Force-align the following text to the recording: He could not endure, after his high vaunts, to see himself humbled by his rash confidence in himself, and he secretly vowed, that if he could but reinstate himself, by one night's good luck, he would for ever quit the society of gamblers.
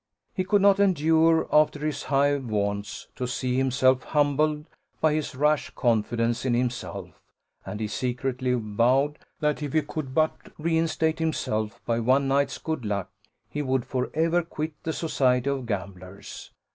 He 0.33 0.43
could 0.43 0.63
not 0.63 0.79
endure, 0.79 1.47
after 1.53 1.85
his 1.85 2.05
high 2.05 2.39
vaunts, 2.39 3.07
to 3.15 3.27
see 3.27 3.55
himself 3.57 4.01
humbled 4.01 4.65
by 4.99 5.13
his 5.13 5.35
rash 5.35 5.69
confidence 5.75 6.43
in 6.43 6.55
himself, 6.55 7.11
and 7.67 7.79
he 7.79 7.87
secretly 7.87 8.55
vowed, 8.55 9.19
that 9.41 9.61
if 9.61 9.73
he 9.73 9.83
could 9.83 10.15
but 10.15 10.33
reinstate 10.57 11.19
himself, 11.19 11.79
by 11.85 11.99
one 11.99 12.27
night's 12.27 12.57
good 12.57 12.83
luck, 12.83 13.11
he 13.47 13.61
would 13.61 13.85
for 13.85 14.09
ever 14.15 14.41
quit 14.41 14.73
the 14.81 14.91
society 14.91 15.51
of 15.51 15.67
gamblers. 15.67 16.49